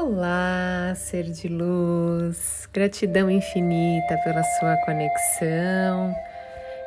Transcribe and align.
Olá, 0.00 0.94
ser 0.94 1.24
de 1.24 1.48
luz, 1.48 2.68
gratidão 2.72 3.28
infinita 3.28 4.16
pela 4.22 4.44
sua 4.44 4.76
conexão. 4.84 6.14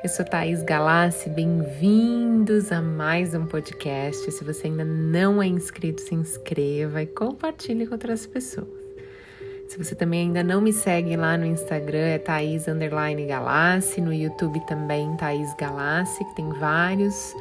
Eu 0.02 0.10
sou 0.10 0.24
Thaís 0.24 0.64
Galassi, 0.64 1.30
bem-vindos 1.30 2.72
a 2.72 2.82
mais 2.82 3.36
um 3.36 3.46
podcast. 3.46 4.32
Se 4.32 4.44
você 4.46 4.68
ainda 4.68 4.86
não 4.86 5.44
é 5.44 5.46
inscrito, 5.46 6.00
se 6.00 6.16
inscreva 6.16 7.04
e 7.04 7.06
compartilhe 7.06 7.86
com 7.86 7.96
outras 7.96 8.26
pessoas. 8.26 8.70
Se 9.68 9.78
você 9.78 9.94
também 9.94 10.28
ainda 10.28 10.42
não 10.42 10.62
me 10.62 10.72
segue 10.72 11.18
lá 11.18 11.38
no 11.38 11.46
Instagram, 11.46 12.08
é 12.08 12.18
Thaís 12.18 12.66
Galassi, 13.28 14.00
no 14.00 14.14
YouTube 14.14 14.66
também 14.68 15.18
Thaís 15.18 15.54
Galassi, 15.56 16.24
que 16.24 16.36
tem 16.38 16.50
vários 16.54 17.36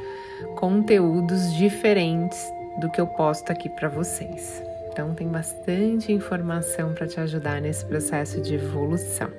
conteúdos 0.57 1.53
diferentes 1.53 2.37
do 2.81 2.91
que 2.91 2.99
eu 2.99 3.07
posto 3.07 3.51
aqui 3.51 3.69
para 3.69 3.87
vocês. 3.87 4.69
Então 4.91 5.13
tem 5.13 5.27
bastante 5.27 6.11
informação 6.11 6.93
para 6.93 7.07
te 7.07 7.19
ajudar 7.19 7.61
nesse 7.61 7.85
processo 7.85 8.41
de 8.41 8.55
evolução. 8.55 9.29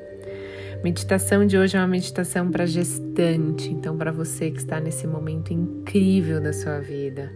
Meditação 0.82 1.46
de 1.46 1.56
hoje 1.56 1.76
é 1.76 1.80
uma 1.80 1.86
meditação 1.86 2.50
para 2.50 2.66
gestante, 2.66 3.70
então 3.70 3.96
para 3.96 4.10
você 4.10 4.50
que 4.50 4.58
está 4.58 4.80
nesse 4.80 5.06
momento 5.06 5.52
incrível 5.52 6.40
da 6.40 6.52
sua 6.52 6.80
vida, 6.80 7.30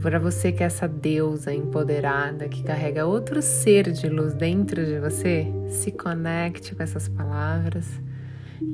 para 0.00 0.18
você 0.18 0.50
que 0.50 0.64
é 0.64 0.66
essa 0.66 0.88
deusa 0.88 1.54
empoderada 1.54 2.48
que 2.48 2.64
carrega 2.64 3.06
outro 3.06 3.40
ser 3.40 3.92
de 3.92 4.08
luz 4.08 4.34
dentro 4.34 4.84
de 4.84 4.98
você, 4.98 5.46
se 5.68 5.92
conecte 5.92 6.74
com 6.74 6.82
essas 6.82 7.06
palavras 7.06 7.86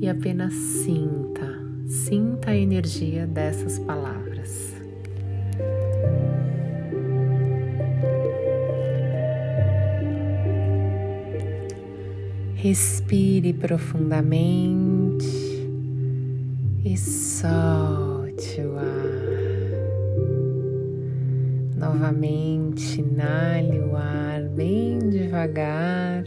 e 0.01 0.09
apenas 0.09 0.53
sinta, 0.53 1.47
sinta 1.85 2.49
a 2.49 2.55
energia 2.55 3.27
dessas 3.27 3.77
palavras. 3.77 4.73
Respire 12.61 13.53
profundamente 13.53 15.25
e 16.83 16.97
solte 16.97 18.59
o 18.59 18.77
ar. 18.77 19.79
Novamente, 21.77 22.99
inale 22.99 23.79
o 23.79 23.95
ar 23.95 24.43
bem 24.49 24.99
devagar 25.07 26.25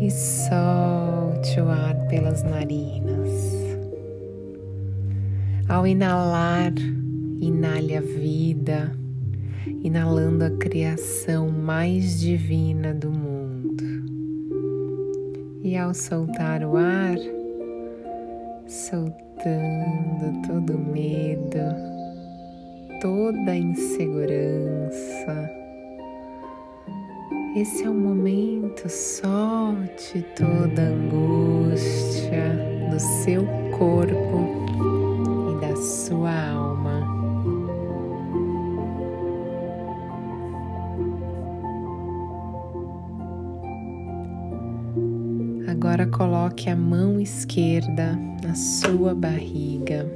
e 0.00 0.10
solte 0.10 1.60
o 1.60 1.68
ar 1.68 1.94
pelas 2.08 2.42
narinas. 2.42 3.54
Ao 5.68 5.86
inalar, 5.86 6.72
inale 7.38 7.98
a 7.98 8.00
vida, 8.00 8.92
inalando 9.84 10.46
a 10.46 10.50
criação 10.52 11.50
mais 11.50 12.18
divina 12.18 12.94
do 12.94 13.10
mundo 13.10 13.39
e 15.70 15.76
ao 15.76 15.94
soltar 15.94 16.64
o 16.64 16.76
ar, 16.76 17.16
soltando 18.66 20.42
todo 20.44 20.76
medo, 20.76 21.60
toda 23.00 23.54
insegurança. 23.54 25.48
Esse 27.54 27.84
é 27.84 27.88
o 27.88 27.94
momento, 27.94 28.88
solte 28.88 30.26
toda 30.34 30.82
angústia 30.82 32.58
do 32.90 32.98
seu 32.98 33.46
corpo 33.78 34.66
e 35.52 35.60
da 35.60 35.76
sua 35.76 36.34
alma. 36.50 36.69
Agora 46.00 46.16
coloque 46.16 46.70
a 46.70 46.76
mão 46.76 47.20
esquerda 47.20 48.18
na 48.42 48.54
sua 48.54 49.14
barriga 49.14 50.10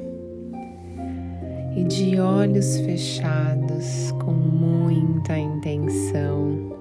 e 1.76 1.84
de 1.84 2.18
olhos 2.18 2.78
fechados, 2.78 4.10
com 4.12 4.32
muita 4.32 5.36
intenção, 5.36 6.72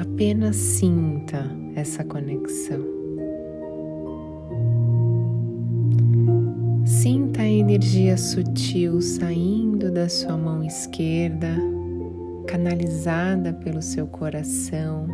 apenas 0.00 0.56
sinta 0.56 1.48
essa 1.76 2.02
conexão. 2.02 2.84
Sinta 6.84 7.42
a 7.42 7.48
energia 7.48 8.16
sutil 8.16 9.00
saindo 9.00 9.92
da 9.92 10.08
sua 10.08 10.36
mão 10.36 10.64
esquerda, 10.64 11.56
canalizada 12.48 13.52
pelo 13.52 13.80
seu 13.80 14.08
coração 14.08 15.06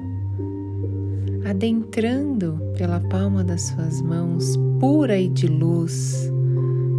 adentrando 1.45 2.61
pela 2.77 3.01
palma 3.01 3.43
das 3.43 3.63
suas 3.63 4.01
mãos, 4.03 4.57
pura 4.79 5.19
e 5.19 5.29
de 5.29 5.47
luz, 5.47 6.31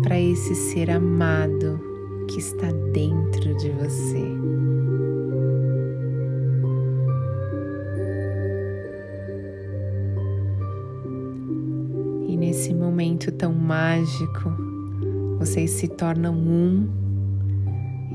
para 0.03 0.19
esse 0.19 0.55
ser 0.55 0.89
amado 0.89 1.79
que 2.27 2.39
está 2.39 2.71
dentro 2.91 3.55
de 3.57 3.69
você. 3.71 4.23
E 12.27 12.37
nesse 12.37 12.73
momento 12.73 13.31
tão 13.31 13.53
mágico, 13.53 14.49
vocês 15.37 15.71
se 15.71 15.87
tornam 15.87 16.35
um, 16.35 16.87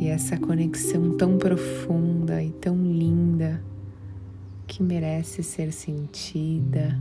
e 0.00 0.08
essa 0.08 0.36
conexão 0.36 1.16
tão 1.16 1.38
profunda 1.38 2.42
e 2.42 2.50
tão 2.50 2.76
linda 2.76 3.60
que 4.66 4.82
merece 4.82 5.42
ser 5.42 5.72
sentida, 5.72 6.98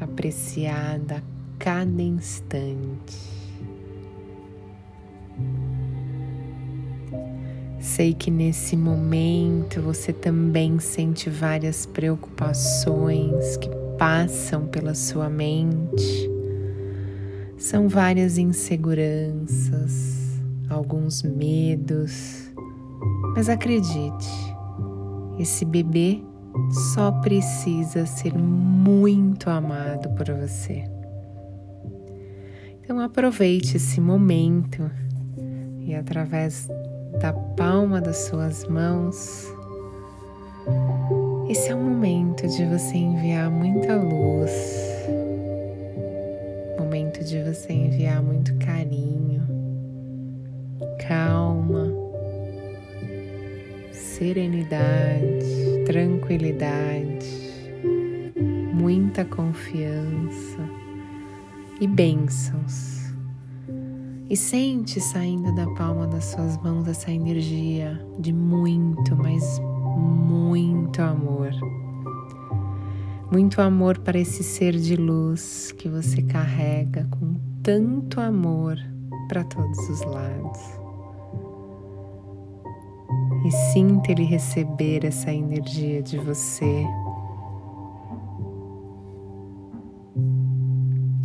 apreciada 0.00 1.18
a 1.18 1.22
cada 1.58 2.02
instante. 2.02 3.18
Sei 7.78 8.14
que 8.14 8.30
nesse 8.30 8.76
momento 8.76 9.82
você 9.82 10.12
também 10.12 10.78
sente 10.78 11.28
várias 11.28 11.86
preocupações 11.86 13.56
que 13.56 13.68
passam 13.98 14.66
pela 14.66 14.94
sua 14.94 15.28
mente. 15.28 16.30
São 17.58 17.88
várias 17.88 18.38
inseguranças, 18.38 20.40
alguns 20.68 21.22
medos, 21.22 22.50
mas 23.34 23.50
acredite, 23.50 24.30
esse 25.38 25.64
bebê 25.64 26.22
só 26.70 27.10
precisa 27.12 28.06
ser 28.06 28.34
muito 28.34 29.50
amado 29.50 30.10
por 30.10 30.26
você. 30.30 30.84
Então 32.82 33.00
aproveite 33.00 33.76
esse 33.76 34.00
momento 34.00 34.90
e 35.80 35.94
através 35.94 36.68
da 37.20 37.32
palma 37.32 38.00
das 38.00 38.16
suas 38.16 38.66
mãos, 38.66 39.46
esse 41.48 41.70
é 41.70 41.74
o 41.74 41.78
momento 41.78 42.46
de 42.46 42.64
você 42.66 42.96
enviar 42.96 43.50
muita 43.50 43.96
luz, 43.96 44.50
momento 46.78 47.24
de 47.24 47.42
você 47.42 47.72
enviar 47.72 48.22
muito 48.22 48.54
carinho, 48.58 49.42
calma, 51.06 51.99
serenidade 54.20 55.46
tranquilidade, 55.86 57.26
muita 58.74 59.24
confiança 59.24 60.58
e 61.80 61.86
bênçãos. 61.86 63.14
E 64.28 64.36
sente 64.36 65.00
saindo 65.00 65.54
da 65.54 65.66
palma 65.70 66.06
das 66.06 66.26
suas 66.26 66.58
mãos 66.58 66.86
essa 66.86 67.10
energia 67.10 67.98
de 68.18 68.30
muito, 68.30 69.16
mas 69.16 69.58
muito 69.96 71.00
amor. 71.00 71.50
Muito 73.32 73.62
amor 73.62 73.98
para 74.00 74.18
esse 74.18 74.42
ser 74.44 74.76
de 74.76 74.96
luz 74.96 75.72
que 75.72 75.88
você 75.88 76.20
carrega 76.20 77.08
com 77.10 77.36
tanto 77.62 78.20
amor 78.20 78.76
para 79.28 79.42
todos 79.44 79.78
os 79.88 80.02
lados 80.04 80.79
e 83.44 83.50
sinta 83.50 84.12
ele 84.12 84.24
receber 84.24 85.04
essa 85.04 85.32
energia 85.32 86.02
de 86.02 86.18
você. 86.18 86.86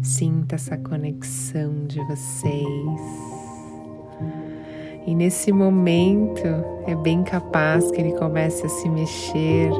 Sinta 0.01 0.55
essa 0.55 0.77
conexão 0.77 1.85
de 1.85 1.99
vocês. 2.05 3.01
E 5.05 5.13
nesse 5.13 5.51
momento 5.51 6.47
é 6.87 6.95
bem 6.95 7.21
capaz 7.23 7.91
que 7.91 7.99
ele 7.99 8.13
comece 8.13 8.65
a 8.65 8.69
se 8.69 8.87
mexer, 8.89 9.71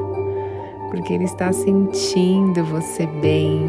porque 0.91 1.13
ele 1.13 1.23
está 1.23 1.51
sentindo 1.53 2.63
você 2.65 3.07
bem. 3.07 3.65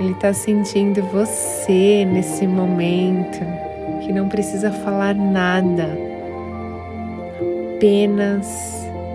Ele 0.00 0.12
está 0.12 0.32
sentindo 0.32 1.02
você 1.04 2.04
nesse 2.04 2.46
momento 2.46 3.38
que 4.02 4.12
não 4.12 4.28
precisa 4.28 4.72
falar 4.72 5.14
nada 5.14 6.09
apenas 7.80 8.46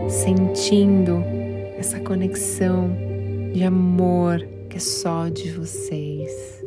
sentindo 0.10 1.24
essa 1.78 2.00
conexão 2.00 2.90
de 3.54 3.64
amor 3.64 4.40
que 4.68 4.78
é 4.78 4.80
só 4.80 5.30
de 5.30 5.52
vocês. 5.52 6.66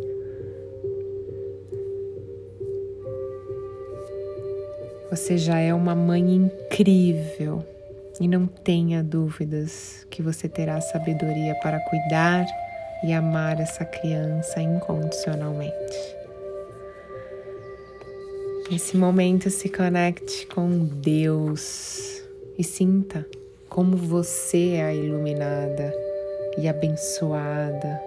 Você 5.10 5.36
já 5.36 5.58
é 5.58 5.74
uma 5.74 5.96
mãe 5.96 6.36
incrível 6.36 7.64
e 8.20 8.28
não 8.28 8.46
tenha 8.46 9.02
dúvidas 9.02 10.06
que 10.08 10.22
você 10.22 10.48
terá 10.48 10.80
sabedoria 10.80 11.56
para 11.56 11.80
cuidar 11.80 12.46
e 13.02 13.12
amar 13.12 13.60
essa 13.60 13.84
criança 13.84 14.62
incondicionalmente. 14.62 16.17
Nesse 18.70 18.98
momento, 18.98 19.48
se 19.48 19.70
conecte 19.70 20.46
com 20.46 20.84
Deus 20.84 22.22
e 22.58 22.62
sinta 22.62 23.26
como 23.66 23.96
você 23.96 24.74
é 24.74 24.94
iluminada 24.94 25.94
e 26.58 26.68
abençoada, 26.68 27.98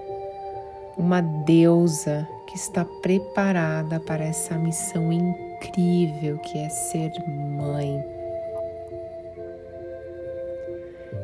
uma 0.96 1.20
deusa 1.22 2.28
que 2.48 2.56
está 2.56 2.86
preparada 3.02 4.00
para 4.02 4.24
essa 4.24 4.56
missão 4.56 5.12
incrível 5.12 6.38
que 6.38 6.60
é 6.60 6.70
ser 6.70 7.12
mãe. 7.58 8.00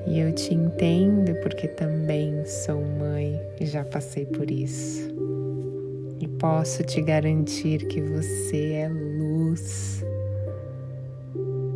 E 0.08 0.20
eu 0.20 0.34
te 0.34 0.56
entendo 0.56 1.36
porque 1.42 1.68
também 1.68 2.44
sou 2.44 2.82
mãe 2.82 3.40
e 3.60 3.68
já 3.68 3.84
passei 3.84 4.26
por 4.26 4.50
isso. 4.50 5.37
Posso 6.40 6.84
te 6.84 7.02
garantir 7.02 7.88
que 7.88 8.00
você 8.00 8.74
é 8.74 8.90
luz. 8.90 10.04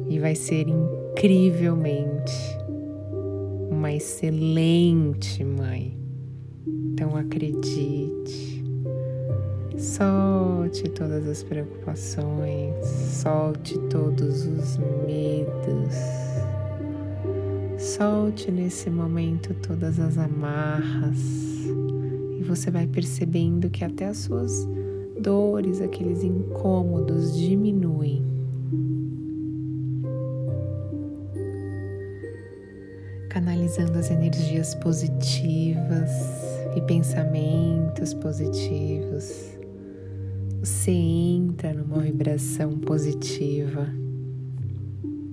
E 0.07 0.19
vai 0.19 0.35
ser 0.35 0.67
incrivelmente 0.67 2.31
uma 3.71 3.91
excelente 3.91 5.43
mãe. 5.43 5.97
Então 6.93 7.15
acredite, 7.15 8.63
solte 9.79 10.87
todas 10.89 11.27
as 11.27 11.41
preocupações, 11.41 12.85
solte 12.85 13.79
todos 13.89 14.45
os 14.45 14.77
medos, 15.07 15.95
solte 17.79 18.51
nesse 18.51 18.91
momento 18.91 19.55
todas 19.55 19.99
as 19.99 20.19
amarras 20.19 21.60
você 22.55 22.69
vai 22.69 22.85
percebendo 22.85 23.69
que 23.69 23.85
até 23.85 24.07
as 24.07 24.17
suas 24.17 24.67
dores, 25.21 25.79
aqueles 25.79 26.21
incômodos 26.21 27.37
diminuem. 27.37 28.25
Canalizando 33.29 33.97
as 33.97 34.11
energias 34.11 34.75
positivas 34.75 36.11
e 36.75 36.81
pensamentos 36.81 38.13
positivos, 38.13 39.57
você 40.59 40.91
entra 40.91 41.73
numa 41.73 42.01
vibração 42.01 42.77
positiva. 42.79 43.87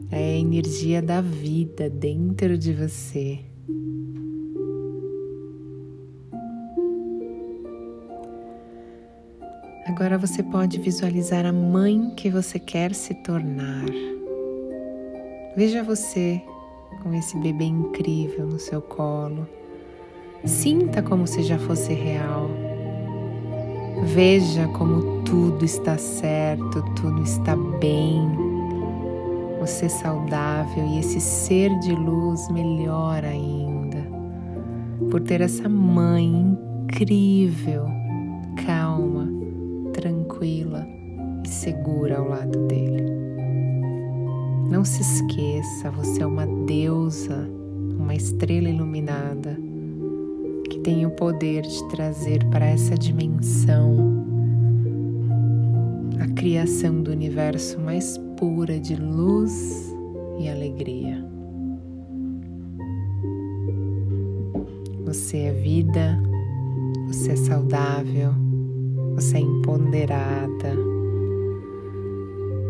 É 0.09 0.35
a 0.35 0.39
energia 0.39 1.03
da 1.03 1.21
vida 1.21 1.91
dentro 1.91 2.57
de 2.57 2.73
você. 2.73 3.41
Agora 9.99 10.17
você 10.17 10.45
pode 10.45 10.79
visualizar 10.79 11.45
a 11.45 11.53
mãe 11.53 12.13
que 12.15 12.31
você 12.31 12.57
quer 12.61 12.95
se 12.95 13.15
tornar. 13.15 13.85
Veja 15.57 15.83
você 15.83 16.41
com 17.03 17.13
esse 17.13 17.37
bebê 17.37 17.65
incrível 17.65 18.47
no 18.47 18.61
seu 18.61 18.81
colo. 18.81 19.45
Sinta 20.45 21.03
como 21.03 21.27
se 21.27 21.43
já 21.43 21.59
fosse 21.59 21.95
real. 21.95 22.49
Veja 24.05 24.69
como 24.69 25.25
tudo 25.25 25.65
está 25.65 25.99
certo, 25.99 26.81
tudo 26.95 27.21
está 27.25 27.57
bem. 27.57 28.31
Você 29.59 29.87
é 29.87 29.89
saudável 29.89 30.87
e 30.87 31.01
esse 31.01 31.21
ser 31.21 31.77
de 31.81 31.93
luz 31.93 32.49
melhor 32.51 33.25
ainda. 33.25 34.07
Por 35.11 35.21
ter 35.23 35.41
essa 35.41 35.69
mãe 35.69 36.57
incrível, 36.85 37.85
calma, 38.65 39.38
tranquila 39.99 40.87
e 41.45 41.49
segura 41.49 42.19
ao 42.19 42.29
lado 42.29 42.69
dele. 42.69 43.03
Não 44.71 44.85
se 44.85 45.03
esqueça, 45.03 45.91
você 45.91 46.23
é 46.23 46.27
uma 46.27 46.47
deusa, 46.47 47.51
uma 47.99 48.15
estrela 48.15 48.69
iluminada 48.69 49.59
que 50.71 50.79
tem 50.79 51.05
o 51.05 51.11
poder 51.11 51.63
de 51.63 51.89
trazer 51.89 52.45
para 52.45 52.67
essa 52.67 52.95
dimensão 52.95 54.25
a 56.21 56.29
criação 56.35 57.03
do 57.03 57.11
universo 57.11 57.81
mais 57.81 58.19
pura 58.37 58.79
de 58.79 58.95
luz 58.95 59.93
e 60.39 60.49
alegria. 60.49 61.27
Você 65.05 65.39
é 65.39 65.53
vida, 65.53 66.23
você 67.09 67.33
é 67.33 67.37
saudável 67.37 68.48
você 69.21 69.39
é 69.39 69.41
empoderada. 69.41 70.77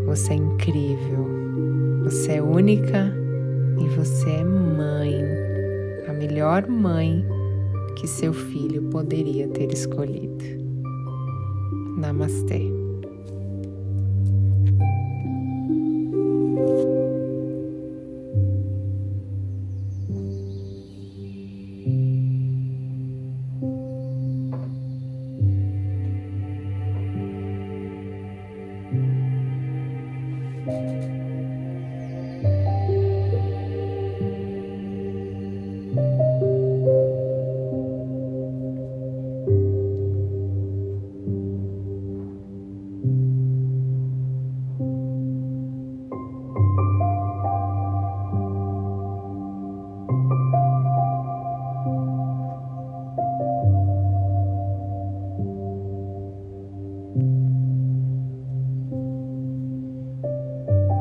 Você 0.06 0.32
é 0.32 0.36
incrível. 0.36 1.26
Você 2.04 2.32
é 2.32 2.42
única 2.42 3.12
e 3.78 3.86
você 3.88 4.30
é 4.30 4.44
mãe. 4.44 5.14
A 6.08 6.12
melhor 6.14 6.66
mãe 6.66 7.22
que 7.96 8.06
seu 8.06 8.32
filho 8.32 8.80
poderia 8.84 9.46
ter 9.48 9.70
escolhido. 9.74 10.42
Namastê. 11.98 12.87